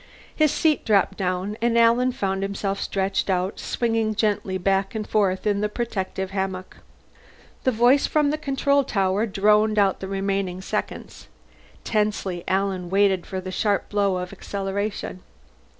His 0.35 0.51
seat 0.51 0.83
dropped 0.83 1.15
down, 1.19 1.57
and 1.61 1.77
Alan 1.77 2.11
found 2.11 2.41
himself 2.41 2.81
stretched 2.81 3.29
out, 3.29 3.59
swinging 3.59 4.15
gently 4.15 4.57
back 4.57 4.95
and 4.95 5.07
forth 5.07 5.45
in 5.45 5.61
the 5.61 5.69
protecting 5.69 6.29
hammock. 6.29 6.77
The 7.65 7.71
voice 7.71 8.07
from 8.07 8.31
the 8.31 8.39
control 8.39 8.83
tower 8.83 9.27
droned 9.27 9.77
out 9.77 9.99
the 9.99 10.07
remaining 10.07 10.59
seconds. 10.59 11.27
Tensely 11.83 12.43
Alan 12.47 12.89
waited 12.89 13.27
for 13.27 13.39
the 13.39 13.51
sharp 13.51 13.89
blow 13.89 14.17
of 14.17 14.33
acceleration. 14.33 15.19